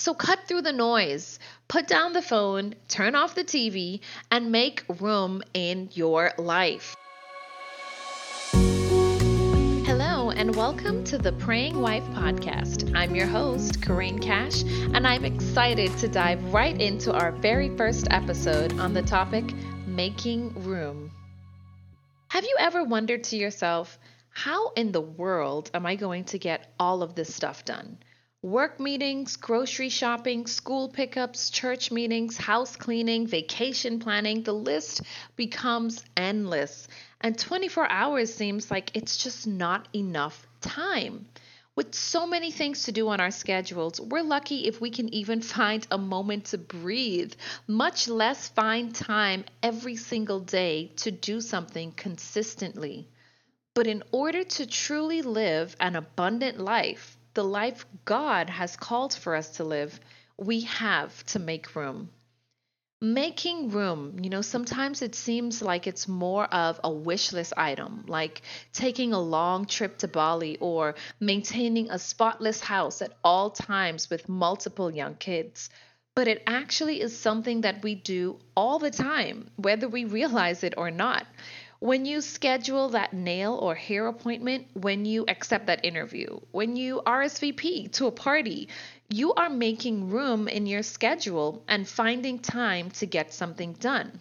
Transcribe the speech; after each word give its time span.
So 0.00 0.14
cut 0.14 0.48
through 0.48 0.62
the 0.62 0.72
noise, 0.72 1.38
put 1.68 1.86
down 1.86 2.14
the 2.14 2.22
phone, 2.22 2.74
turn 2.88 3.14
off 3.14 3.34
the 3.34 3.44
TV, 3.44 4.00
and 4.30 4.50
make 4.50 4.82
room 4.98 5.42
in 5.52 5.90
your 5.92 6.32
life. 6.38 6.96
Hello, 9.84 10.30
and 10.30 10.56
welcome 10.56 11.04
to 11.04 11.18
the 11.18 11.32
Praying 11.32 11.78
Wife 11.78 12.04
podcast. 12.14 12.96
I'm 12.96 13.14
your 13.14 13.26
host, 13.26 13.82
Corinne 13.82 14.20
Cash, 14.20 14.62
and 14.62 15.06
I'm 15.06 15.26
excited 15.26 15.94
to 15.98 16.08
dive 16.08 16.42
right 16.50 16.80
into 16.80 17.12
our 17.12 17.32
very 17.32 17.68
first 17.76 18.06
episode 18.10 18.80
on 18.80 18.94
the 18.94 19.02
topic 19.02 19.52
making 19.86 20.64
room. 20.64 21.10
Have 22.28 22.44
you 22.44 22.56
ever 22.58 22.84
wondered 22.84 23.24
to 23.24 23.36
yourself, 23.36 23.98
how 24.30 24.70
in 24.70 24.92
the 24.92 25.02
world 25.02 25.70
am 25.74 25.84
I 25.84 25.96
going 25.96 26.24
to 26.24 26.38
get 26.38 26.72
all 26.80 27.02
of 27.02 27.14
this 27.14 27.34
stuff 27.34 27.66
done? 27.66 27.98
Work 28.42 28.80
meetings, 28.80 29.36
grocery 29.36 29.90
shopping, 29.90 30.46
school 30.46 30.88
pickups, 30.88 31.50
church 31.50 31.92
meetings, 31.92 32.38
house 32.38 32.74
cleaning, 32.74 33.26
vacation 33.26 33.98
planning, 33.98 34.44
the 34.44 34.54
list 34.54 35.02
becomes 35.36 36.02
endless. 36.16 36.88
And 37.20 37.38
24 37.38 37.90
hours 37.90 38.32
seems 38.32 38.70
like 38.70 38.96
it's 38.96 39.18
just 39.18 39.46
not 39.46 39.88
enough 39.94 40.46
time. 40.62 41.26
With 41.76 41.94
so 41.94 42.26
many 42.26 42.50
things 42.50 42.84
to 42.84 42.92
do 42.92 43.08
on 43.08 43.20
our 43.20 43.30
schedules, 43.30 44.00
we're 44.00 44.22
lucky 44.22 44.66
if 44.66 44.80
we 44.80 44.88
can 44.88 45.12
even 45.12 45.42
find 45.58 45.86
a 45.90 45.98
moment 45.98 46.46
to 46.46 46.56
breathe, 46.56 47.34
much 47.66 48.08
less 48.08 48.48
find 48.48 48.94
time 48.94 49.44
every 49.62 49.96
single 49.96 50.40
day 50.40 50.92
to 50.96 51.10
do 51.10 51.42
something 51.42 51.92
consistently. 51.92 53.06
But 53.74 53.86
in 53.86 54.02
order 54.12 54.44
to 54.44 54.66
truly 54.66 55.20
live 55.20 55.76
an 55.78 55.94
abundant 55.94 56.58
life, 56.58 57.18
the 57.34 57.44
life 57.44 57.86
God 58.04 58.50
has 58.50 58.76
called 58.76 59.14
for 59.14 59.34
us 59.34 59.56
to 59.56 59.64
live, 59.64 60.00
we 60.36 60.62
have 60.62 61.24
to 61.26 61.38
make 61.38 61.76
room. 61.76 62.10
Making 63.02 63.70
room, 63.70 64.18
you 64.20 64.28
know, 64.28 64.42
sometimes 64.42 65.00
it 65.00 65.14
seems 65.14 65.62
like 65.62 65.86
it's 65.86 66.06
more 66.06 66.44
of 66.44 66.78
a 66.84 66.90
wish 66.90 67.32
list 67.32 67.54
item, 67.56 68.04
like 68.06 68.42
taking 68.74 69.14
a 69.14 69.20
long 69.20 69.64
trip 69.64 69.96
to 69.98 70.08
Bali 70.08 70.58
or 70.60 70.96
maintaining 71.18 71.90
a 71.90 71.98
spotless 71.98 72.60
house 72.60 73.00
at 73.00 73.16
all 73.24 73.50
times 73.50 74.10
with 74.10 74.28
multiple 74.28 74.90
young 74.90 75.14
kids. 75.14 75.70
But 76.14 76.28
it 76.28 76.42
actually 76.46 77.00
is 77.00 77.16
something 77.16 77.62
that 77.62 77.82
we 77.82 77.94
do 77.94 78.38
all 78.54 78.78
the 78.78 78.90
time, 78.90 79.50
whether 79.56 79.88
we 79.88 80.04
realize 80.04 80.62
it 80.62 80.74
or 80.76 80.90
not. 80.90 81.26
When 81.80 82.04
you 82.04 82.20
schedule 82.20 82.90
that 82.90 83.14
nail 83.14 83.54
or 83.54 83.74
hair 83.74 84.06
appointment, 84.06 84.66
when 84.74 85.06
you 85.06 85.24
accept 85.26 85.68
that 85.68 85.82
interview, 85.82 86.38
when 86.50 86.76
you 86.76 87.00
RSVP 87.06 87.90
to 87.92 88.06
a 88.06 88.12
party, 88.12 88.68
you 89.08 89.32
are 89.32 89.48
making 89.48 90.10
room 90.10 90.46
in 90.46 90.66
your 90.66 90.82
schedule 90.82 91.64
and 91.66 91.88
finding 91.88 92.38
time 92.38 92.90
to 92.90 93.06
get 93.06 93.32
something 93.32 93.72
done. 93.72 94.20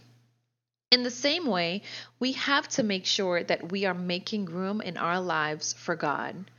In 0.91 1.03
the 1.03 1.11
same 1.11 1.45
way, 1.45 1.81
we 2.17 2.31
have 2.31 2.69
to 2.69 2.83
make 2.83 3.05
sure 3.05 3.43
that 3.43 3.73
we 3.73 3.83
are 3.83 3.93
making 3.93 4.45
room 4.45 4.79
in 4.79 4.95
our 4.95 5.19
lives 5.19 5.73
for 5.73 5.97
God. 5.97 6.49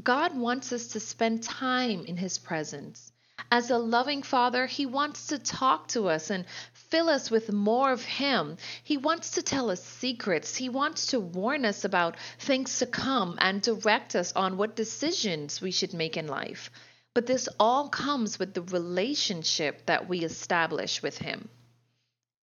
God 0.00 0.38
wants 0.38 0.72
us 0.72 0.86
to 0.88 1.00
spend 1.00 1.42
time 1.42 2.04
in 2.04 2.16
His 2.16 2.38
presence. 2.38 3.10
As 3.50 3.70
a 3.70 3.78
loving 3.78 4.22
father, 4.22 4.66
he 4.66 4.86
wants 4.86 5.28
to 5.28 5.38
talk 5.38 5.88
to 5.88 6.08
us 6.08 6.30
and 6.30 6.44
fill 6.72 7.08
us 7.08 7.30
with 7.30 7.52
more 7.52 7.92
of 7.92 8.04
him. 8.04 8.56
He 8.82 8.96
wants 8.96 9.32
to 9.32 9.42
tell 9.42 9.70
us 9.70 9.84
secrets. 9.84 10.56
He 10.56 10.68
wants 10.68 11.06
to 11.06 11.20
warn 11.20 11.64
us 11.64 11.84
about 11.84 12.16
things 12.38 12.78
to 12.80 12.86
come 12.86 13.36
and 13.40 13.62
direct 13.62 14.16
us 14.16 14.32
on 14.32 14.56
what 14.56 14.76
decisions 14.76 15.60
we 15.60 15.70
should 15.70 15.94
make 15.94 16.16
in 16.16 16.26
life. 16.26 16.70
But 17.14 17.26
this 17.26 17.48
all 17.58 17.88
comes 17.88 18.38
with 18.38 18.52
the 18.52 18.62
relationship 18.62 19.86
that 19.86 20.08
we 20.08 20.24
establish 20.24 21.02
with 21.02 21.18
him. 21.18 21.48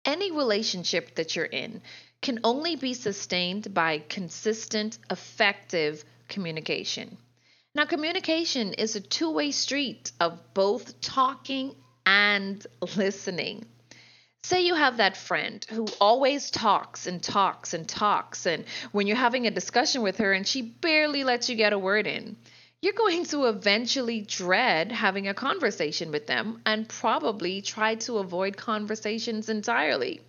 Any 0.05 0.31
relationship 0.31 1.15
that 1.15 1.35
you're 1.35 1.45
in 1.45 1.81
can 2.21 2.39
only 2.43 2.75
be 2.75 2.93
sustained 2.93 3.73
by 3.73 3.99
consistent, 3.99 4.97
effective 5.09 6.03
communication. 6.27 7.17
Now, 7.73 7.85
communication 7.85 8.73
is 8.73 8.95
a 8.97 8.99
two 8.99 9.31
way 9.31 9.51
street 9.51 10.11
of 10.19 10.53
both 10.53 10.99
talking 10.99 11.73
and 12.05 12.65
listening. 12.97 13.65
Say 14.43 14.63
you 14.65 14.75
have 14.75 14.97
that 14.97 15.15
friend 15.15 15.65
who 15.69 15.87
always 16.01 16.51
talks 16.51 17.07
and 17.07 17.23
talks 17.23 17.73
and 17.73 17.87
talks, 17.87 18.45
and 18.45 18.65
when 18.91 19.07
you're 19.07 19.15
having 19.15 19.47
a 19.47 19.51
discussion 19.51 20.01
with 20.01 20.17
her 20.17 20.33
and 20.33 20.45
she 20.45 20.61
barely 20.61 21.23
lets 21.23 21.47
you 21.47 21.55
get 21.55 21.71
a 21.71 21.79
word 21.79 22.07
in, 22.07 22.35
you're 22.81 22.91
going 22.93 23.23
to 23.25 23.45
eventually 23.45 24.21
dread 24.21 24.91
having 24.91 25.27
a 25.27 25.33
conversation 25.33 26.11
with 26.11 26.27
them 26.27 26.61
and 26.65 26.89
probably 26.89 27.61
try 27.61 27.95
to 27.95 28.17
avoid 28.17 28.57
conversations 28.57 29.47
entirely. 29.47 30.19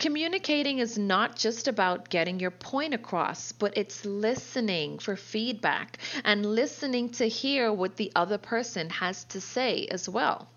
Communicating 0.00 0.78
is 0.78 0.96
not 0.96 1.36
just 1.36 1.68
about 1.68 2.08
getting 2.08 2.40
your 2.40 2.50
point 2.50 2.94
across, 2.94 3.52
but 3.52 3.76
it's 3.76 4.06
listening 4.06 4.98
for 4.98 5.14
feedback 5.14 5.98
and 6.24 6.46
listening 6.46 7.10
to 7.10 7.28
hear 7.28 7.70
what 7.70 7.96
the 7.96 8.10
other 8.16 8.38
person 8.38 8.88
has 8.88 9.24
to 9.24 9.42
say 9.42 9.86
as 9.90 10.08
well. 10.08 10.48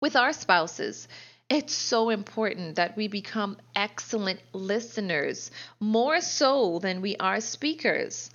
With 0.00 0.16
our 0.16 0.32
spouses, 0.32 1.08
it's 1.50 1.74
so 1.74 2.08
important 2.08 2.76
that 2.76 2.96
we 2.96 3.06
become 3.06 3.58
excellent 3.76 4.40
listeners, 4.54 5.50
more 5.78 6.22
so 6.22 6.78
than 6.78 7.02
we 7.02 7.16
are 7.16 7.42
speakers. 7.42 8.30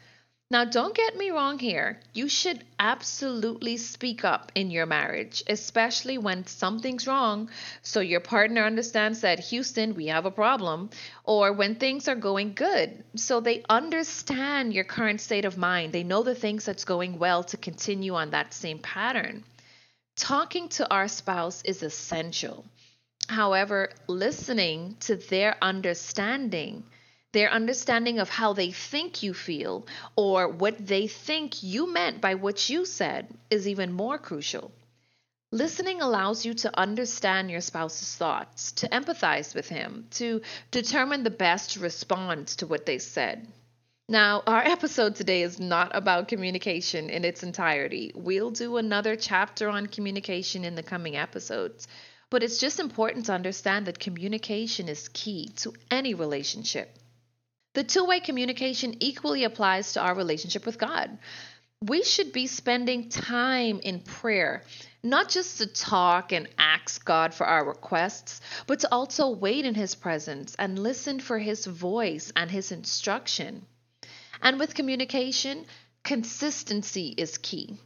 Now, 0.49 0.63
don't 0.63 0.95
get 0.95 1.17
me 1.17 1.29
wrong 1.29 1.59
here. 1.59 1.99
You 2.13 2.29
should 2.29 2.63
absolutely 2.79 3.75
speak 3.75 4.23
up 4.23 4.49
in 4.55 4.71
your 4.71 4.85
marriage, 4.85 5.43
especially 5.47 6.17
when 6.17 6.47
something's 6.47 7.05
wrong, 7.05 7.49
so 7.81 7.99
your 7.99 8.21
partner 8.21 8.63
understands 8.63 9.19
that, 9.21 9.39
Houston, 9.39 9.93
we 9.93 10.07
have 10.07 10.25
a 10.25 10.31
problem, 10.31 10.89
or 11.25 11.51
when 11.51 11.75
things 11.75 12.07
are 12.07 12.15
going 12.15 12.53
good, 12.53 13.03
so 13.15 13.41
they 13.41 13.65
understand 13.67 14.73
your 14.73 14.85
current 14.85 15.19
state 15.19 15.43
of 15.43 15.57
mind. 15.57 15.91
They 15.91 16.03
know 16.03 16.23
the 16.23 16.33
things 16.33 16.63
that's 16.63 16.85
going 16.85 17.19
well 17.19 17.43
to 17.43 17.57
continue 17.57 18.15
on 18.15 18.29
that 18.29 18.53
same 18.53 18.79
pattern. 18.79 19.43
Talking 20.15 20.69
to 20.69 20.89
our 20.89 21.09
spouse 21.09 21.61
is 21.63 21.83
essential. 21.83 22.65
However, 23.27 23.89
listening 24.07 24.95
to 25.01 25.17
their 25.17 25.57
understanding 25.61 26.85
their 27.33 27.51
understanding 27.51 28.19
of 28.19 28.29
how 28.29 28.53
they 28.53 28.71
think 28.71 29.21
you 29.21 29.33
feel 29.33 29.85
or 30.15 30.47
what 30.47 30.85
they 30.85 31.07
think 31.07 31.61
you 31.61 31.91
meant 31.91 32.21
by 32.21 32.35
what 32.35 32.69
you 32.69 32.85
said 32.85 33.27
is 33.49 33.67
even 33.67 33.91
more 33.91 34.17
crucial. 34.17 34.71
Listening 35.51 36.01
allows 36.01 36.45
you 36.45 36.53
to 36.53 36.77
understand 36.77 37.49
your 37.49 37.61
spouse's 37.61 38.15
thoughts, 38.15 38.73
to 38.73 38.89
empathize 38.89 39.55
with 39.55 39.69
him, 39.69 40.07
to 40.11 40.41
determine 40.71 41.23
the 41.23 41.29
best 41.29 41.77
response 41.77 42.57
to 42.57 42.67
what 42.67 42.85
they 42.85 42.97
said. 42.97 43.47
Now, 44.09 44.43
our 44.45 44.61
episode 44.65 45.15
today 45.15 45.41
is 45.41 45.59
not 45.59 45.95
about 45.95 46.27
communication 46.27 47.09
in 47.09 47.23
its 47.23 47.43
entirety. 47.43 48.11
We'll 48.15 48.51
do 48.51 48.77
another 48.77 49.15
chapter 49.15 49.69
on 49.69 49.87
communication 49.87 50.65
in 50.65 50.75
the 50.75 50.83
coming 50.83 51.15
episodes. 51.15 51.87
But 52.29 52.43
it's 52.43 52.57
just 52.57 52.79
important 52.79 53.27
to 53.27 53.33
understand 53.33 53.85
that 53.85 53.99
communication 53.99 54.89
is 54.89 55.09
key 55.09 55.49
to 55.57 55.73
any 55.89 56.13
relationship. 56.13 56.97
The 57.77 57.83
two 57.83 58.05
way 58.05 58.19
communication 58.19 58.95
equally 59.01 59.43
applies 59.43 59.93
to 59.93 60.01
our 60.01 60.15
relationship 60.15 60.65
with 60.65 60.79
God. 60.79 61.15
We 61.83 62.01
should 62.01 62.33
be 62.33 62.47
spending 62.47 63.09
time 63.09 63.81
in 63.81 63.99
prayer, 63.99 64.63
not 65.03 65.29
just 65.29 65.59
to 65.59 65.67
talk 65.67 66.31
and 66.31 66.49
ask 66.57 67.05
God 67.05 67.35
for 67.35 67.45
our 67.45 67.63
requests, 67.63 68.41
but 68.65 68.79
to 68.79 68.91
also 68.91 69.29
wait 69.29 69.63
in 69.63 69.75
His 69.75 69.93
presence 69.93 70.55
and 70.57 70.79
listen 70.79 71.19
for 71.19 71.37
His 71.37 71.67
voice 71.67 72.33
and 72.35 72.49
His 72.49 72.71
instruction. 72.71 73.63
And 74.41 74.57
with 74.57 74.73
communication, 74.73 75.63
consistency 76.03 77.13
is 77.15 77.37
key. 77.37 77.77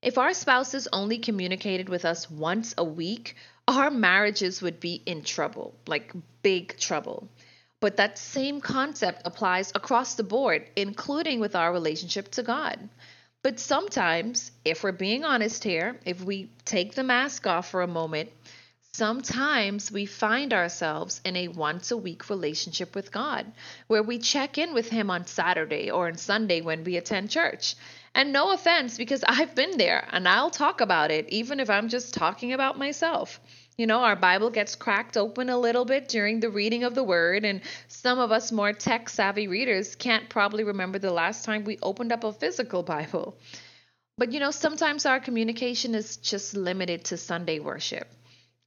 If 0.00 0.16
our 0.16 0.32
spouses 0.32 0.88
only 0.94 1.18
communicated 1.18 1.90
with 1.90 2.06
us 2.06 2.30
once 2.30 2.74
a 2.78 2.84
week, 2.84 3.36
our 3.68 3.90
marriages 3.90 4.62
would 4.62 4.80
be 4.80 5.02
in 5.04 5.24
trouble, 5.24 5.74
like 5.86 6.14
big 6.40 6.78
trouble. 6.78 7.28
But 7.80 7.98
that 7.98 8.18
same 8.18 8.60
concept 8.60 9.22
applies 9.24 9.70
across 9.74 10.14
the 10.14 10.22
board, 10.22 10.68
including 10.76 11.40
with 11.40 11.54
our 11.54 11.72
relationship 11.72 12.30
to 12.32 12.42
God. 12.42 12.88
But 13.42 13.60
sometimes, 13.60 14.50
if 14.64 14.82
we're 14.82 14.92
being 14.92 15.24
honest 15.24 15.62
here, 15.62 16.00
if 16.04 16.22
we 16.22 16.50
take 16.64 16.94
the 16.94 17.04
mask 17.04 17.46
off 17.46 17.70
for 17.70 17.82
a 17.82 17.86
moment, 17.86 18.30
sometimes 18.92 19.92
we 19.92 20.06
find 20.06 20.54
ourselves 20.54 21.20
in 21.22 21.36
a 21.36 21.48
once 21.48 21.90
a 21.90 21.96
week 21.98 22.30
relationship 22.30 22.94
with 22.94 23.12
God, 23.12 23.52
where 23.88 24.02
we 24.02 24.18
check 24.18 24.56
in 24.56 24.72
with 24.72 24.88
Him 24.88 25.10
on 25.10 25.26
Saturday 25.26 25.90
or 25.90 26.08
on 26.08 26.16
Sunday 26.16 26.62
when 26.62 26.82
we 26.82 26.96
attend 26.96 27.30
church. 27.30 27.76
And 28.14 28.32
no 28.32 28.52
offense, 28.52 28.96
because 28.96 29.22
I've 29.28 29.54
been 29.54 29.76
there 29.76 30.08
and 30.10 30.26
I'll 30.26 30.50
talk 30.50 30.80
about 30.80 31.10
it, 31.10 31.28
even 31.28 31.60
if 31.60 31.68
I'm 31.68 31.88
just 31.88 32.14
talking 32.14 32.54
about 32.54 32.78
myself. 32.78 33.38
You 33.78 33.86
know, 33.86 34.00
our 34.00 34.16
Bible 34.16 34.48
gets 34.48 34.74
cracked 34.74 35.18
open 35.18 35.50
a 35.50 35.58
little 35.58 35.84
bit 35.84 36.08
during 36.08 36.40
the 36.40 36.48
reading 36.48 36.84
of 36.84 36.94
the 36.94 37.04
Word, 37.04 37.44
and 37.44 37.60
some 37.88 38.18
of 38.18 38.32
us 38.32 38.50
more 38.50 38.72
tech 38.72 39.10
savvy 39.10 39.48
readers 39.48 39.94
can't 39.94 40.30
probably 40.30 40.64
remember 40.64 40.98
the 40.98 41.12
last 41.12 41.44
time 41.44 41.64
we 41.64 41.78
opened 41.82 42.10
up 42.10 42.24
a 42.24 42.32
physical 42.32 42.82
Bible. 42.82 43.36
But 44.16 44.32
you 44.32 44.40
know, 44.40 44.50
sometimes 44.50 45.04
our 45.04 45.20
communication 45.20 45.94
is 45.94 46.16
just 46.16 46.56
limited 46.56 47.04
to 47.06 47.18
Sunday 47.18 47.58
worship, 47.58 48.08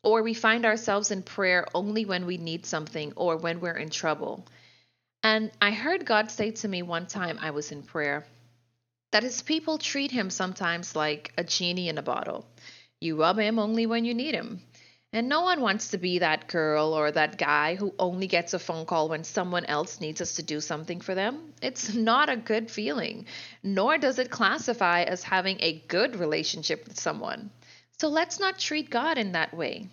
or 0.04 0.22
we 0.22 0.36
find 0.36 0.64
ourselves 0.64 1.10
in 1.10 1.24
prayer 1.24 1.66
only 1.74 2.06
when 2.06 2.28
we 2.28 2.38
need 2.38 2.68
something 2.68 3.12
or 3.16 3.38
when 3.38 3.62
we're 3.62 3.78
in 3.78 3.90
trouble. 3.90 4.46
And 5.24 5.52
I 5.60 5.72
heard 5.72 6.06
God 6.06 6.30
say 6.30 6.52
to 6.52 6.68
me 6.68 6.84
one 6.84 7.08
time 7.08 7.40
I 7.42 7.50
was 7.50 7.72
in 7.72 7.82
prayer 7.82 8.28
that 9.12 9.24
his 9.24 9.42
people 9.42 9.80
treat 9.80 10.12
him 10.12 10.30
sometimes 10.30 10.96
like 10.96 11.34
a 11.36 11.44
genie 11.44 11.90
in 11.90 11.98
a 11.98 12.04
bottle. 12.04 12.46
You 13.02 13.20
rub 13.20 13.40
him 13.40 13.58
only 13.58 13.88
when 13.88 14.06
you 14.06 14.14
need 14.14 14.36
him. 14.36 14.62
And 15.12 15.28
no 15.28 15.42
one 15.42 15.62
wants 15.62 15.90
to 15.90 15.98
be 15.98 16.20
that 16.20 16.48
girl 16.48 16.94
or 16.94 17.12
that 17.12 17.40
guy 17.40 17.74
who 17.74 17.96
only 17.98 18.28
gets 18.28 18.54
a 18.54 18.60
phone 18.60 18.86
call 18.86 19.10
when 19.10 19.24
someone 19.24 19.66
else 19.66 20.00
needs 20.00 20.22
us 20.22 20.36
to 20.36 20.44
do 20.44 20.62
something 20.62 21.02
for 21.02 21.16
them. 21.16 21.54
It's 21.64 21.96
not 21.96 22.30
a 22.30 22.38
good 22.38 22.70
feeling, 22.70 23.26
nor 23.64 23.98
does 23.98 24.20
it 24.20 24.30
classify 24.30 25.02
as 25.02 25.24
having 25.24 25.58
a 25.62 25.80
good 25.88 26.16
relationship 26.16 26.88
with 26.88 27.00
someone. 27.00 27.50
So 27.98 28.08
let's 28.08 28.40
not 28.40 28.60
treat 28.60 28.92
God 28.92 29.18
in 29.18 29.32
that 29.32 29.54
way. 29.54 29.88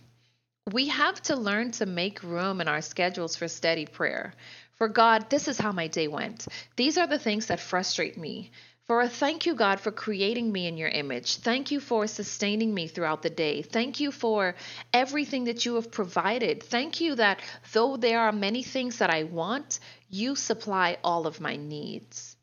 We 0.71 0.89
have 0.89 1.23
to 1.23 1.37
learn 1.37 1.71
to 1.73 1.87
make 1.87 2.23
room 2.23 2.61
in 2.61 2.69
our 2.69 2.83
schedules 2.83 3.37
for 3.37 3.49
steady 3.49 3.87
prayer. 3.87 4.35
For 4.77 4.89
God, 4.89 5.31
this 5.31 5.49
is 5.49 5.59
how 5.59 5.73
my 5.73 5.87
day 5.87 6.09
went. 6.09 6.47
These 6.77 6.99
are 6.99 7.07
the 7.07 7.19
things 7.19 7.47
that 7.47 7.61
frustrate 7.61 8.19
me. 8.19 8.51
For 8.87 9.01
a 9.01 9.09
thank 9.09 9.47
you, 9.47 9.57
God, 9.57 9.81
for 9.81 9.91
creating 9.91 10.53
me 10.53 10.69
in 10.69 10.77
your 10.77 10.89
image. 10.89 11.39
Thank 11.39 11.73
you 11.73 11.81
for 11.81 12.07
sustaining 12.07 12.73
me 12.73 12.87
throughout 12.87 13.21
the 13.21 13.31
day. 13.31 13.63
Thank 13.63 13.99
you 13.99 14.13
for 14.13 14.55
everything 14.93 15.45
that 15.45 15.67
you 15.67 15.75
have 15.75 15.91
provided. 15.91 16.63
Thank 16.63 17.01
you 17.01 17.17
that 17.17 17.41
though 17.73 17.97
there 17.97 18.21
are 18.21 18.31
many 18.31 18.63
things 18.63 18.99
that 18.99 19.11
I 19.11 19.25
want, 19.25 19.81
you 20.09 20.37
supply 20.37 20.99
all 21.03 21.27
of 21.27 21.41
my 21.41 21.57
needs. 21.57 22.37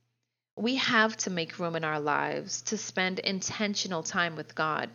We 0.57 0.75
have 0.75 1.15
to 1.17 1.29
make 1.29 1.59
room 1.59 1.77
in 1.77 1.85
our 1.85 2.01
lives 2.01 2.61
to 2.63 2.77
spend 2.77 3.19
intentional 3.19 4.03
time 4.03 4.35
with 4.35 4.53
God. 4.53 4.89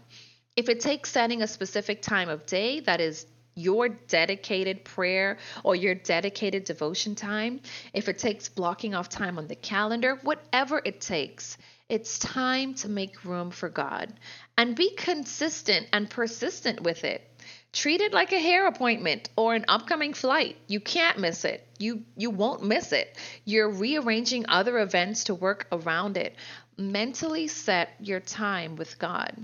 If 0.54 0.68
it 0.68 0.80
takes 0.80 1.10
setting 1.10 1.40
a 1.40 1.46
specific 1.46 2.02
time 2.02 2.28
of 2.28 2.44
day 2.44 2.80
that 2.80 3.00
is 3.00 3.24
your 3.58 3.88
dedicated 3.88 4.84
prayer 4.84 5.38
or 5.64 5.74
your 5.74 5.94
dedicated 5.94 6.64
devotion 6.64 7.14
time, 7.14 7.60
if 7.92 8.08
it 8.08 8.18
takes 8.18 8.48
blocking 8.48 8.94
off 8.94 9.08
time 9.08 9.38
on 9.38 9.48
the 9.48 9.56
calendar, 9.56 10.18
whatever 10.22 10.80
it 10.84 11.00
takes, 11.00 11.58
it's 11.88 12.18
time 12.18 12.74
to 12.74 12.88
make 12.88 13.24
room 13.24 13.50
for 13.50 13.68
God 13.68 14.12
and 14.56 14.76
be 14.76 14.94
consistent 14.94 15.86
and 15.92 16.08
persistent 16.08 16.82
with 16.82 17.04
it. 17.04 17.24
Treat 17.72 18.00
it 18.00 18.12
like 18.12 18.32
a 18.32 18.40
hair 18.40 18.66
appointment 18.66 19.28
or 19.36 19.54
an 19.54 19.64
upcoming 19.68 20.14
flight. 20.14 20.56
You 20.68 20.80
can't 20.80 21.18
miss 21.18 21.44
it. 21.44 21.66
You 21.78 22.02
you 22.16 22.30
won't 22.30 22.62
miss 22.62 22.92
it. 22.92 23.16
You're 23.44 23.70
rearranging 23.70 24.46
other 24.48 24.78
events 24.78 25.24
to 25.24 25.34
work 25.34 25.66
around 25.70 26.16
it. 26.16 26.34
Mentally 26.76 27.46
set 27.48 27.90
your 28.00 28.20
time 28.20 28.76
with 28.76 28.98
God. 28.98 29.34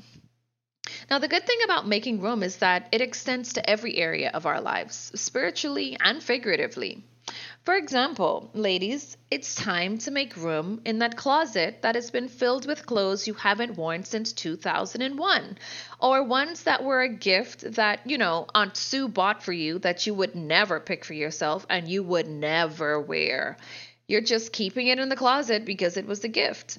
Now, 1.10 1.18
the 1.18 1.28
good 1.28 1.46
thing 1.46 1.58
about 1.64 1.86
making 1.86 2.20
room 2.20 2.42
is 2.42 2.56
that 2.56 2.88
it 2.92 3.00
extends 3.00 3.52
to 3.54 3.70
every 3.70 3.96
area 3.96 4.30
of 4.32 4.46
our 4.46 4.60
lives, 4.60 5.12
spiritually 5.14 5.96
and 6.00 6.22
figuratively. 6.22 7.04
For 7.64 7.74
example, 7.74 8.50
ladies, 8.52 9.16
it's 9.30 9.54
time 9.54 9.96
to 9.98 10.10
make 10.10 10.36
room 10.36 10.82
in 10.84 10.98
that 10.98 11.16
closet 11.16 11.80
that 11.82 11.94
has 11.94 12.10
been 12.10 12.28
filled 12.28 12.66
with 12.66 12.84
clothes 12.84 13.26
you 13.26 13.34
haven't 13.34 13.76
worn 13.76 14.04
since 14.04 14.32
2001, 14.34 15.58
or 15.98 16.22
ones 16.22 16.64
that 16.64 16.84
were 16.84 17.00
a 17.00 17.08
gift 17.08 17.72
that, 17.72 18.00
you 18.04 18.18
know, 18.18 18.46
Aunt 18.54 18.76
Sue 18.76 19.08
bought 19.08 19.42
for 19.42 19.52
you 19.52 19.78
that 19.80 20.06
you 20.06 20.14
would 20.14 20.34
never 20.34 20.80
pick 20.80 21.04
for 21.04 21.14
yourself 21.14 21.66
and 21.70 21.88
you 21.88 22.02
would 22.02 22.28
never 22.28 23.00
wear. 23.00 23.56
You're 24.06 24.20
just 24.20 24.52
keeping 24.52 24.88
it 24.88 24.98
in 24.98 25.08
the 25.08 25.16
closet 25.16 25.64
because 25.64 25.96
it 25.96 26.06
was 26.06 26.22
a 26.24 26.28
gift. 26.28 26.78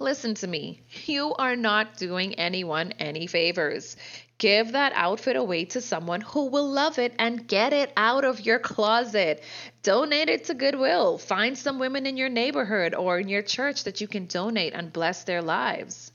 Listen 0.00 0.32
to 0.36 0.46
me. 0.46 0.80
You 1.04 1.34
are 1.34 1.56
not 1.56 1.98
doing 1.98 2.34
anyone 2.36 2.92
any 2.98 3.26
favors. 3.26 3.98
Give 4.38 4.72
that 4.72 4.94
outfit 4.94 5.36
away 5.36 5.66
to 5.66 5.82
someone 5.82 6.22
who 6.22 6.46
will 6.46 6.70
love 6.70 6.98
it 6.98 7.12
and 7.18 7.46
get 7.46 7.74
it 7.74 7.92
out 7.98 8.24
of 8.24 8.40
your 8.40 8.58
closet. 8.58 9.44
Donate 9.82 10.30
it 10.30 10.44
to 10.44 10.54
Goodwill. 10.54 11.18
Find 11.18 11.56
some 11.56 11.78
women 11.78 12.06
in 12.06 12.16
your 12.16 12.30
neighborhood 12.30 12.94
or 12.94 13.18
in 13.18 13.28
your 13.28 13.42
church 13.42 13.84
that 13.84 14.00
you 14.00 14.08
can 14.08 14.24
donate 14.24 14.72
and 14.72 14.90
bless 14.90 15.24
their 15.24 15.42
lives. 15.42 16.12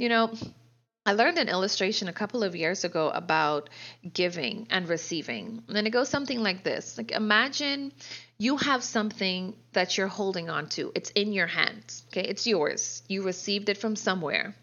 You 0.00 0.08
know, 0.08 0.34
I 1.06 1.12
learned 1.12 1.38
an 1.38 1.48
illustration 1.48 2.08
a 2.08 2.12
couple 2.12 2.42
of 2.42 2.56
years 2.56 2.82
ago 2.82 3.10
about 3.10 3.70
giving 4.12 4.66
and 4.70 4.88
receiving. 4.88 5.62
And 5.68 5.86
it 5.86 5.90
goes 5.90 6.08
something 6.08 6.42
like 6.42 6.64
this. 6.64 6.98
Like 6.98 7.12
imagine 7.12 7.92
you 8.38 8.56
have 8.56 8.82
something 8.82 9.54
that 9.72 9.96
you're 9.96 10.08
holding 10.08 10.50
on 10.50 10.68
to. 10.70 10.92
It's 10.94 11.10
in 11.10 11.32
your 11.32 11.46
hands. 11.46 12.04
Okay? 12.08 12.26
It's 12.28 12.46
yours. 12.46 13.02
You 13.08 13.22
received 13.22 13.68
it 13.68 13.78
from 13.78 13.96
somewhere. 13.96 14.54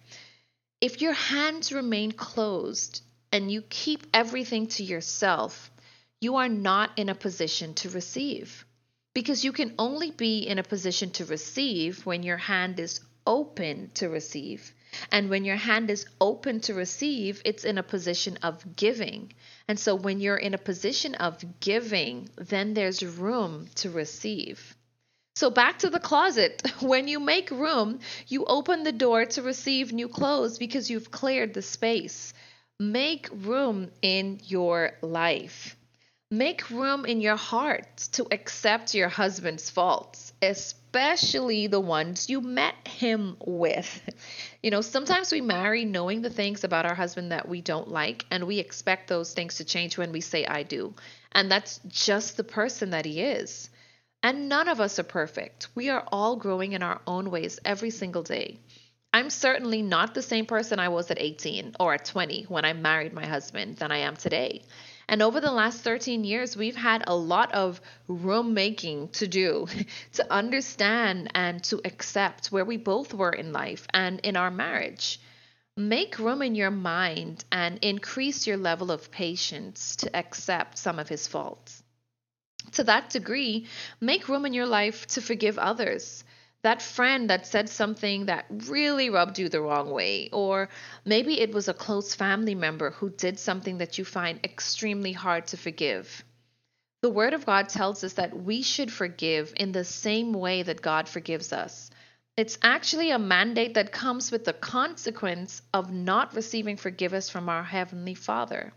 If 0.81 1.01
your 1.01 1.13
hands 1.13 1.71
remain 1.71 2.11
closed 2.11 3.01
and 3.31 3.51
you 3.51 3.61
keep 3.61 4.07
everything 4.13 4.67
to 4.67 4.83
yourself, 4.83 5.71
you 6.19 6.35
are 6.35 6.49
not 6.49 6.91
in 6.97 7.09
a 7.09 7.15
position 7.15 7.73
to 7.75 7.89
receive. 7.89 8.65
Because 9.13 9.43
you 9.43 9.51
can 9.51 9.73
only 9.77 10.11
be 10.11 10.39
in 10.39 10.57
a 10.57 10.63
position 10.63 11.11
to 11.11 11.25
receive 11.25 12.05
when 12.05 12.23
your 12.23 12.37
hand 12.37 12.79
is 12.79 13.01
open 13.25 13.91
to 13.95 14.09
receive. 14.09 14.73
And 15.11 15.29
when 15.29 15.45
your 15.45 15.55
hand 15.55 15.89
is 15.89 16.05
open 16.19 16.59
to 16.61 16.73
receive, 16.73 17.41
it's 17.45 17.63
in 17.63 17.77
a 17.77 17.83
position 17.83 18.37
of 18.43 18.75
giving. 18.75 19.33
And 19.67 19.79
so 19.79 19.95
when 19.95 20.19
you're 20.19 20.37
in 20.37 20.53
a 20.53 20.57
position 20.57 21.15
of 21.15 21.43
giving, 21.59 22.29
then 22.37 22.73
there's 22.73 23.03
room 23.03 23.69
to 23.75 23.89
receive. 23.89 24.75
So 25.35 25.49
back 25.49 25.79
to 25.79 25.89
the 25.89 25.99
closet. 25.99 26.61
When 26.81 27.07
you 27.07 27.19
make 27.19 27.51
room, 27.51 27.99
you 28.27 28.45
open 28.45 28.83
the 28.83 28.91
door 28.91 29.25
to 29.25 29.41
receive 29.41 29.93
new 29.93 30.09
clothes 30.09 30.57
because 30.57 30.89
you've 30.89 31.11
cleared 31.11 31.53
the 31.53 31.61
space. 31.61 32.33
Make 32.79 33.29
room 33.31 33.91
in 34.01 34.39
your 34.43 34.91
life. 35.01 35.77
Make 36.29 36.69
room 36.69 37.05
in 37.05 37.21
your 37.21 37.35
heart 37.35 37.97
to 38.13 38.25
accept 38.31 38.95
your 38.95 39.09
husband's 39.09 39.69
faults, 39.69 40.33
especially 40.41 40.80
the 40.91 41.81
ones 41.83 42.29
you 42.29 42.41
met 42.41 42.87
him 42.87 43.37
with. 43.45 44.01
You 44.61 44.71
know, 44.71 44.81
sometimes 44.81 45.31
we 45.31 45.41
marry 45.41 45.85
knowing 45.85 46.21
the 46.21 46.29
things 46.29 46.63
about 46.63 46.85
our 46.85 46.95
husband 46.95 47.31
that 47.31 47.47
we 47.47 47.61
don't 47.61 47.87
like, 47.87 48.25
and 48.29 48.45
we 48.45 48.59
expect 48.59 49.07
those 49.07 49.33
things 49.33 49.57
to 49.57 49.65
change 49.65 49.97
when 49.97 50.11
we 50.11 50.21
say, 50.21 50.45
I 50.45 50.63
do. 50.63 50.93
And 51.31 51.49
that's 51.49 51.79
just 51.87 52.37
the 52.37 52.43
person 52.43 52.91
that 52.91 53.05
he 53.05 53.21
is. 53.21 53.69
And 54.23 54.49
none 54.49 54.67
of 54.67 54.79
us 54.79 54.99
are 54.99 55.03
perfect. 55.03 55.69
We 55.73 55.89
are 55.89 56.07
all 56.11 56.35
growing 56.35 56.73
in 56.73 56.83
our 56.83 57.01
own 57.07 57.31
ways 57.31 57.59
every 57.65 57.89
single 57.89 58.23
day. 58.23 58.59
I'm 59.13 59.29
certainly 59.29 59.81
not 59.81 60.13
the 60.13 60.21
same 60.21 60.45
person 60.45 60.79
I 60.79 60.89
was 60.89 61.11
at 61.11 61.19
18 61.19 61.75
or 61.79 61.93
at 61.93 62.05
20 62.05 62.43
when 62.43 62.63
I 62.63 62.73
married 62.73 63.13
my 63.13 63.25
husband 63.25 63.77
than 63.77 63.91
I 63.91 63.97
am 63.97 64.15
today. 64.15 64.61
And 65.11 65.21
over 65.21 65.41
the 65.41 65.51
last 65.51 65.81
13 65.81 66.23
years, 66.23 66.55
we've 66.55 66.77
had 66.77 67.03
a 67.05 67.13
lot 67.13 67.51
of 67.51 67.81
room 68.07 68.53
making 68.53 69.09
to 69.09 69.27
do 69.27 69.67
to 70.13 70.33
understand 70.33 71.29
and 71.35 71.61
to 71.65 71.81
accept 71.83 72.47
where 72.47 72.63
we 72.63 72.77
both 72.77 73.13
were 73.13 73.33
in 73.33 73.51
life 73.51 73.85
and 73.93 74.21
in 74.21 74.37
our 74.37 74.49
marriage. 74.49 75.19
Make 75.75 76.17
room 76.17 76.41
in 76.41 76.55
your 76.55 76.71
mind 76.71 77.43
and 77.51 77.77
increase 77.79 78.47
your 78.47 78.55
level 78.55 78.89
of 78.89 79.11
patience 79.11 79.97
to 79.97 80.15
accept 80.15 80.77
some 80.77 80.97
of 80.97 81.09
his 81.09 81.27
faults. 81.27 81.83
To 82.73 82.85
that 82.85 83.09
degree, 83.09 83.67
make 83.99 84.29
room 84.29 84.45
in 84.45 84.53
your 84.53 84.65
life 84.65 85.07
to 85.07 85.21
forgive 85.21 85.59
others 85.59 86.23
that 86.63 86.81
friend 86.81 87.29
that 87.29 87.47
said 87.47 87.69
something 87.69 88.27
that 88.27 88.45
really 88.49 89.09
rubbed 89.09 89.39
you 89.39 89.49
the 89.49 89.61
wrong 89.61 89.89
way, 89.89 90.29
or 90.31 90.69
maybe 91.05 91.39
it 91.39 91.53
was 91.53 91.67
a 91.67 91.73
close 91.73 92.13
family 92.13 92.55
member 92.55 92.91
who 92.91 93.09
did 93.09 93.39
something 93.39 93.79
that 93.79 93.97
you 93.97 94.05
find 94.05 94.39
extremely 94.43 95.11
hard 95.11 95.47
to 95.47 95.57
forgive. 95.57 96.23
The 97.01 97.09
Word 97.09 97.33
of 97.33 97.47
God 97.47 97.69
tells 97.69 98.03
us 98.03 98.13
that 98.13 98.37
we 98.37 98.61
should 98.61 98.91
forgive 98.91 99.53
in 99.57 99.71
the 99.71 99.83
same 99.83 100.33
way 100.33 100.61
that 100.61 100.83
God 100.83 101.09
forgives 101.09 101.51
us. 101.51 101.89
It's 102.37 102.59
actually 102.61 103.09
a 103.09 103.19
mandate 103.19 103.73
that 103.73 103.91
comes 103.91 104.31
with 104.31 104.45
the 104.45 104.53
consequence 104.53 105.63
of 105.73 105.91
not 105.91 106.35
receiving 106.35 106.77
forgiveness 106.77 107.29
from 107.29 107.49
our 107.49 107.63
Heavenly 107.63 108.13
Father. 108.13 108.71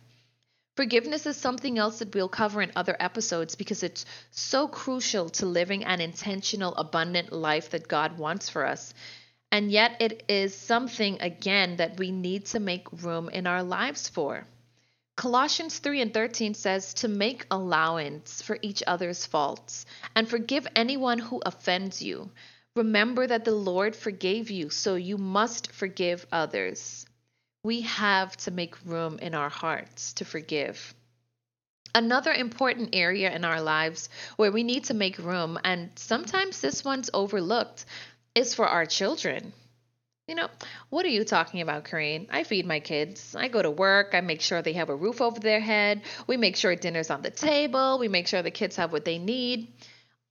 Forgiveness 0.77 1.25
is 1.27 1.37
something 1.37 1.79
else 1.79 2.01
that 2.01 2.13
we'll 2.13 2.29
cover 2.29 2.61
in 2.61 2.73
other 2.75 2.97
episodes 2.99 3.55
because 3.55 3.85
it's 3.85 4.05
so 4.33 4.67
crucial 4.67 5.31
to 5.31 5.47
living 5.47 5.85
an 5.85 6.01
intentional, 6.01 6.75
abundant 6.75 7.33
life 7.33 7.71
that 7.71 7.87
God 7.87 8.19
wants 8.19 8.49
for 8.49 8.67
us. 8.67 8.93
And 9.53 9.71
yet, 9.71 9.97
it 10.01 10.25
is 10.29 10.53
something, 10.53 11.19
again, 11.21 11.77
that 11.77 11.97
we 11.99 12.11
need 12.11 12.47
to 12.47 12.59
make 12.59 13.03
room 13.05 13.29
in 13.29 13.47
our 13.47 13.63
lives 13.63 14.09
for. 14.09 14.49
Colossians 15.17 15.79
3 15.79 16.01
and 16.01 16.13
13 16.13 16.55
says 16.55 16.93
to 16.95 17.07
make 17.07 17.47
allowance 17.53 18.43
for 18.43 18.59
each 18.61 18.83
other's 18.85 19.27
faults 19.27 19.87
and 20.17 20.29
forgive 20.29 20.67
anyone 20.75 21.21
who 21.21 21.41
offends 21.47 22.03
you. 22.03 22.33
Remember 22.75 23.25
that 23.25 23.45
the 23.45 23.55
Lord 23.55 23.95
forgave 23.95 24.51
you, 24.51 24.71
so 24.71 24.97
you 24.97 25.19
must 25.19 25.71
forgive 25.71 26.27
others 26.33 27.07
we 27.65 27.81
have 27.81 28.37
to 28.37 28.51
make 28.51 28.77
room 28.85 29.19
in 29.19 29.35
our 29.35 29.49
hearts 29.49 30.13
to 30.13 30.25
forgive. 30.25 30.95
Another 31.95 32.33
important 32.33 32.91
area 32.93 33.35
in 33.35 33.45
our 33.45 33.61
lives 33.61 34.09
where 34.37 34.53
we 34.53 34.63
need 34.63 34.85
to 34.85 34.95
make 34.95 35.19
room, 35.19 35.59
and 35.65 35.91
sometimes 35.97 36.61
this 36.61 36.85
one's 36.85 37.11
overlooked, 37.15 37.87
is 38.35 38.55
for 38.55 38.67
our 38.67 38.85
children. 38.85 39.53
You 40.29 40.35
know, 40.35 40.49
what 40.91 41.07
are 41.07 41.11
you 41.11 41.25
talking 41.25 41.61
about, 41.61 41.85
Corinne? 41.85 42.29
I 42.31 42.45
feed 42.45 42.67
my 42.67 42.81
kids. 42.81 43.35
I 43.37 43.49
go 43.49 43.63
to 43.63 43.71
work. 43.71 44.11
I 44.13 44.21
make 44.21 44.41
sure 44.41 44.61
they 44.61 44.73
have 44.75 44.89
a 44.89 44.97
roof 44.97 45.21
over 45.21 45.41
their 45.41 45.61
head. 45.61 46.03
We 46.27 46.37
make 46.37 46.57
sure 46.57 46.75
dinner's 46.77 47.11
on 47.11 47.23
the 47.23 47.31
table. 47.31 47.99
We 47.99 48.09
make 48.09 48.27
sure 48.27 48.43
the 48.43 48.51
kids 48.51 48.77
have 48.77 48.93
what 48.93 49.05
they 49.05 49.19
need. 49.19 49.73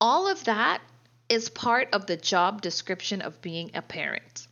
All 0.01 0.27
of 0.27 0.43
that 0.45 0.81
is 1.29 1.49
part 1.49 1.89
of 1.93 2.05
the 2.05 2.17
job 2.17 2.61
description 2.61 3.21
of 3.21 3.41
being 3.41 3.71
a 3.73 3.81
parent. 3.81 4.47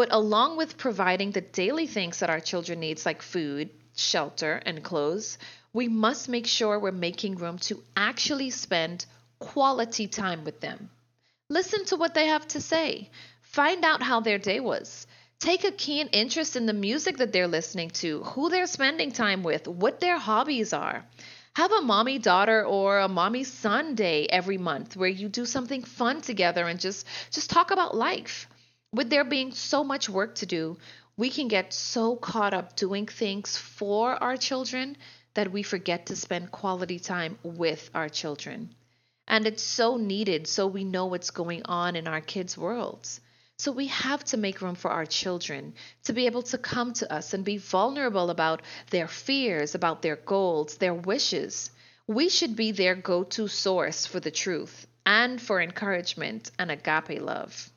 But 0.00 0.12
along 0.12 0.56
with 0.56 0.78
providing 0.78 1.32
the 1.32 1.42
daily 1.42 1.86
things 1.86 2.20
that 2.20 2.30
our 2.30 2.40
children 2.40 2.80
needs 2.80 3.04
like 3.04 3.20
food, 3.20 3.68
shelter, 3.94 4.54
and 4.64 4.82
clothes, 4.82 5.36
we 5.74 5.88
must 5.88 6.26
make 6.26 6.46
sure 6.46 6.78
we're 6.78 6.90
making 6.90 7.36
room 7.36 7.58
to 7.68 7.82
actually 7.94 8.48
spend 8.48 9.04
quality 9.40 10.08
time 10.08 10.42
with 10.44 10.60
them. 10.60 10.88
Listen 11.50 11.84
to 11.84 11.96
what 11.96 12.14
they 12.14 12.28
have 12.28 12.48
to 12.48 12.62
say. 12.62 13.10
Find 13.42 13.84
out 13.84 14.02
how 14.02 14.20
their 14.20 14.38
day 14.38 14.58
was. 14.58 15.06
Take 15.38 15.64
a 15.64 15.70
keen 15.70 16.06
interest 16.06 16.56
in 16.56 16.64
the 16.64 16.72
music 16.72 17.18
that 17.18 17.34
they're 17.34 17.46
listening 17.46 17.90
to, 18.00 18.22
who 18.22 18.48
they're 18.48 18.66
spending 18.66 19.12
time 19.12 19.42
with, 19.42 19.68
what 19.68 20.00
their 20.00 20.16
hobbies 20.16 20.72
are. 20.72 21.04
Have 21.56 21.72
a 21.72 21.82
mommy 21.82 22.18
daughter 22.18 22.64
or 22.64 23.00
a 23.00 23.08
mommy 23.08 23.44
son 23.44 23.96
day 23.96 24.26
every 24.28 24.56
month 24.56 24.96
where 24.96 25.10
you 25.10 25.28
do 25.28 25.44
something 25.44 25.82
fun 25.84 26.22
together 26.22 26.66
and 26.66 26.80
just 26.80 27.06
just 27.30 27.50
talk 27.50 27.70
about 27.70 27.94
life. 27.94 28.48
With 28.92 29.08
there 29.08 29.22
being 29.22 29.52
so 29.52 29.84
much 29.84 30.08
work 30.08 30.34
to 30.36 30.46
do, 30.46 30.76
we 31.16 31.30
can 31.30 31.46
get 31.46 31.72
so 31.72 32.16
caught 32.16 32.52
up 32.52 32.74
doing 32.74 33.06
things 33.06 33.56
for 33.56 34.20
our 34.20 34.36
children 34.36 34.96
that 35.34 35.52
we 35.52 35.62
forget 35.62 36.06
to 36.06 36.16
spend 36.16 36.50
quality 36.50 36.98
time 36.98 37.38
with 37.44 37.88
our 37.94 38.08
children. 38.08 38.74
And 39.28 39.46
it's 39.46 39.62
so 39.62 39.96
needed 39.96 40.48
so 40.48 40.66
we 40.66 40.82
know 40.82 41.06
what's 41.06 41.30
going 41.30 41.62
on 41.66 41.94
in 41.94 42.08
our 42.08 42.20
kids' 42.20 42.58
worlds. 42.58 43.20
So 43.58 43.70
we 43.70 43.86
have 43.86 44.24
to 44.24 44.36
make 44.36 44.60
room 44.60 44.74
for 44.74 44.90
our 44.90 45.06
children 45.06 45.74
to 46.04 46.12
be 46.12 46.26
able 46.26 46.42
to 46.42 46.58
come 46.58 46.92
to 46.94 47.12
us 47.12 47.32
and 47.32 47.44
be 47.44 47.58
vulnerable 47.58 48.28
about 48.28 48.62
their 48.90 49.06
fears, 49.06 49.76
about 49.76 50.02
their 50.02 50.16
goals, 50.16 50.78
their 50.78 50.94
wishes. 50.94 51.70
We 52.08 52.28
should 52.28 52.56
be 52.56 52.72
their 52.72 52.96
go 52.96 53.22
to 53.22 53.46
source 53.46 54.04
for 54.04 54.18
the 54.18 54.32
truth 54.32 54.88
and 55.06 55.40
for 55.40 55.60
encouragement 55.60 56.50
and 56.58 56.72
agape 56.72 57.20
love. 57.20 57.70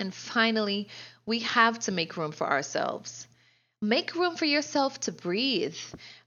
And 0.00 0.14
finally, 0.14 0.88
we 1.26 1.40
have 1.40 1.78
to 1.80 1.92
make 1.92 2.16
room 2.16 2.32
for 2.32 2.48
ourselves. 2.48 3.28
Make 3.82 4.14
room 4.14 4.34
for 4.36 4.46
yourself 4.46 4.98
to 5.00 5.12
breathe. 5.12 5.76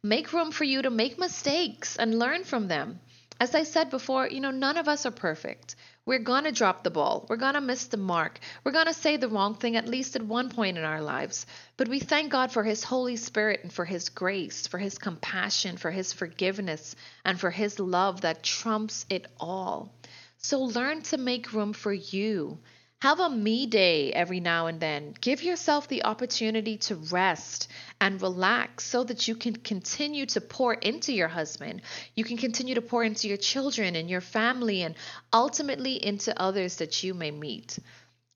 Make 0.03 0.31
room 0.31 0.51
for 0.51 0.63
you 0.63 0.83
to 0.83 0.89
make 0.89 1.17
mistakes 1.17 1.97
and 1.97 2.19
learn 2.19 2.43
from 2.43 2.67
them. 2.67 2.99
As 3.39 3.55
I 3.55 3.63
said 3.63 3.89
before, 3.89 4.27
you 4.27 4.41
know, 4.41 4.51
none 4.51 4.77
of 4.77 4.87
us 4.87 5.07
are 5.07 5.11
perfect. 5.11 5.75
We're 6.05 6.19
going 6.19 6.43
to 6.43 6.51
drop 6.51 6.83
the 6.83 6.91
ball. 6.91 7.25
We're 7.27 7.37
going 7.37 7.55
to 7.55 7.61
miss 7.61 7.87
the 7.87 7.97
mark. 7.97 8.39
We're 8.63 8.73
going 8.73 8.85
to 8.85 8.93
say 8.93 9.17
the 9.17 9.27
wrong 9.27 9.55
thing 9.55 9.75
at 9.75 9.87
least 9.87 10.15
at 10.15 10.21
one 10.21 10.49
point 10.49 10.77
in 10.77 10.83
our 10.83 11.01
lives. 11.01 11.45
But 11.75 11.87
we 11.87 11.99
thank 11.99 12.31
God 12.31 12.51
for 12.51 12.63
His 12.63 12.83
Holy 12.83 13.15
Spirit 13.15 13.61
and 13.63 13.73
for 13.73 13.85
His 13.85 14.09
grace, 14.09 14.67
for 14.67 14.77
His 14.77 14.99
compassion, 14.99 15.77
for 15.77 15.89
His 15.89 16.13
forgiveness, 16.13 16.95
and 17.25 17.39
for 17.39 17.49
His 17.49 17.79
love 17.79 18.21
that 18.21 18.43
trumps 18.43 19.05
it 19.09 19.25
all. 19.39 19.91
So 20.37 20.61
learn 20.61 21.01
to 21.03 21.17
make 21.17 21.53
room 21.53 21.73
for 21.73 21.93
you. 21.93 22.59
Have 23.03 23.19
a 23.19 23.29
me 23.29 23.65
day 23.65 24.13
every 24.13 24.39
now 24.39 24.67
and 24.67 24.79
then. 24.79 25.13
Give 25.19 25.43
yourself 25.43 25.89
the 25.89 26.05
opportunity 26.05 26.77
to 26.87 26.95
rest 26.95 27.67
and 27.99 28.21
relax 28.21 28.85
so 28.85 29.03
that 29.03 29.27
you 29.27 29.35
can 29.35 29.57
continue 29.57 30.25
to 30.27 30.39
pour 30.39 30.73
into 30.73 31.11
your 31.11 31.27
husband. 31.27 31.81
You 32.15 32.23
can 32.23 32.37
continue 32.37 32.75
to 32.75 32.81
pour 32.81 33.03
into 33.03 33.27
your 33.27 33.35
children 33.35 33.97
and 33.97 34.09
your 34.09 34.21
family 34.21 34.83
and 34.83 34.95
ultimately 35.33 35.95
into 35.95 36.41
others 36.41 36.77
that 36.77 37.03
you 37.03 37.13
may 37.13 37.29
meet. 37.29 37.77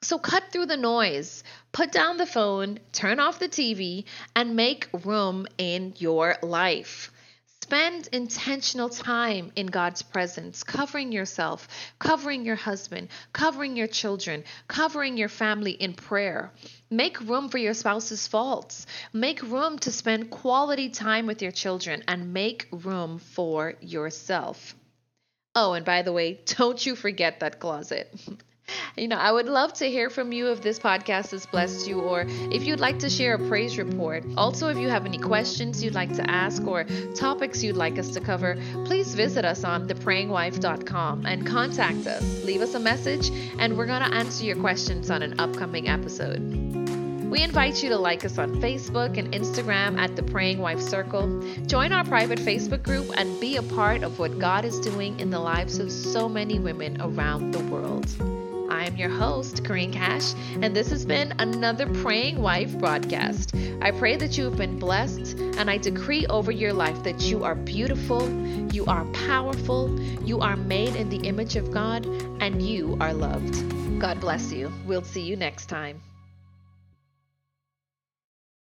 So 0.01 0.17
cut 0.17 0.43
through 0.51 0.65
the 0.65 0.75
noise, 0.75 1.45
put 1.71 1.93
down 1.93 2.17
the 2.17 2.25
phone, 2.25 2.79
turn 2.91 3.21
off 3.21 3.39
the 3.39 3.47
TV, 3.47 4.03
and 4.35 4.57
make 4.57 4.89
room 5.05 5.47
in 5.57 5.93
your 5.97 6.35
life. 6.43 7.09
Spend 7.67 8.07
intentional 8.13 8.87
time 8.87 9.51
in 9.57 9.67
God's 9.67 10.01
presence, 10.01 10.63
covering 10.63 11.11
yourself, 11.11 11.67
covering 11.99 12.45
your 12.45 12.55
husband, 12.55 13.09
covering 13.33 13.75
your 13.75 13.87
children, 13.87 14.45
covering 14.69 15.17
your 15.17 15.27
family 15.27 15.71
in 15.71 15.93
prayer. 15.93 16.53
Make 16.89 17.19
room 17.19 17.49
for 17.49 17.57
your 17.57 17.73
spouse's 17.73 18.25
faults. 18.25 18.85
Make 19.11 19.41
room 19.43 19.79
to 19.79 19.91
spend 19.91 20.29
quality 20.29 20.87
time 20.91 21.25
with 21.25 21.41
your 21.41 21.51
children 21.51 22.05
and 22.07 22.33
make 22.33 22.69
room 22.71 23.19
for 23.19 23.73
yourself. 23.81 24.73
Oh, 25.53 25.73
and 25.73 25.85
by 25.85 26.03
the 26.03 26.13
way, 26.13 26.39
don't 26.45 26.85
you 26.85 26.95
forget 26.95 27.41
that 27.41 27.59
closet. 27.59 28.17
You 28.97 29.07
know, 29.07 29.17
I 29.17 29.31
would 29.31 29.47
love 29.47 29.73
to 29.73 29.85
hear 29.85 30.09
from 30.09 30.31
you 30.31 30.51
if 30.51 30.61
this 30.61 30.79
podcast 30.79 31.31
has 31.31 31.45
blessed 31.45 31.87
you 31.87 31.99
or 31.99 32.25
if 32.27 32.65
you'd 32.65 32.79
like 32.79 32.97
to 32.99 33.09
share 33.09 33.35
a 33.35 33.47
praise 33.47 33.77
report. 33.77 34.23
Also, 34.35 34.69
if 34.69 34.77
you 34.77 34.89
have 34.89 35.05
any 35.05 35.19
questions 35.19 35.83
you'd 35.83 35.93
like 35.93 36.13
to 36.15 36.27
ask 36.29 36.65
or 36.65 36.85
topics 37.15 37.63
you'd 37.63 37.77
like 37.77 37.99
us 37.99 38.09
to 38.09 38.19
cover, 38.19 38.57
please 38.85 39.13
visit 39.13 39.45
us 39.45 39.63
on 39.63 39.87
theprayingwife.com 39.87 41.25
and 41.27 41.45
contact 41.45 42.07
us. 42.07 42.43
Leave 42.43 42.61
us 42.61 42.73
a 42.73 42.79
message, 42.79 43.29
and 43.59 43.77
we're 43.77 43.85
going 43.85 44.01
to 44.01 44.15
answer 44.15 44.43
your 44.43 44.55
questions 44.55 45.11
on 45.11 45.21
an 45.21 45.39
upcoming 45.39 45.87
episode. 45.87 46.39
We 47.29 47.43
invite 47.43 47.83
you 47.83 47.89
to 47.89 47.97
like 47.97 48.23
us 48.23 48.37
on 48.37 48.61
Facebook 48.61 49.17
and 49.17 49.31
Instagram 49.33 49.99
at 49.99 50.15
The 50.15 50.23
Praying 50.23 50.59
Wife 50.59 50.79
Circle. 50.79 51.41
Join 51.67 51.91
our 51.91 52.05
private 52.05 52.39
Facebook 52.39 52.83
group 52.83 53.11
and 53.15 53.39
be 53.39 53.57
a 53.57 53.63
part 53.63 54.01
of 54.01 54.17
what 54.17 54.39
God 54.39 54.63
is 54.63 54.79
doing 54.79 55.19
in 55.19 55.29
the 55.29 55.39
lives 55.39 55.77
of 55.77 55.91
so 55.91 56.29
many 56.29 56.57
women 56.57 57.01
around 57.01 57.51
the 57.51 57.59
world. 57.65 58.36
I 58.87 58.89
am 58.89 58.95
your 58.95 59.09
host, 59.09 59.65
Corinne 59.65 59.91
Cash, 59.91 60.33
and 60.61 60.73
this 60.73 60.89
has 60.91 61.05
been 61.05 61.33
another 61.39 61.87
Praying 61.87 62.41
Wife 62.41 62.77
broadcast. 62.79 63.53
I 63.81 63.91
pray 63.91 64.15
that 64.15 64.37
you 64.37 64.45
have 64.45 64.55
been 64.55 64.79
blessed, 64.79 65.37
and 65.57 65.69
I 65.69 65.77
decree 65.77 66.25
over 66.27 66.53
your 66.53 66.71
life 66.71 67.03
that 67.03 67.19
you 67.23 67.43
are 67.43 67.53
beautiful, 67.53 68.29
you 68.71 68.85
are 68.85 69.03
powerful, 69.27 69.99
you 70.21 70.39
are 70.39 70.55
made 70.55 70.95
in 70.95 71.09
the 71.09 71.27
image 71.27 71.57
of 71.57 71.69
God, 71.69 72.05
and 72.39 72.61
you 72.61 72.97
are 73.01 73.13
loved. 73.13 73.99
God 73.99 74.21
bless 74.21 74.53
you. 74.53 74.71
We'll 74.85 75.03
see 75.03 75.23
you 75.23 75.35
next 75.35 75.65
time. 75.65 75.99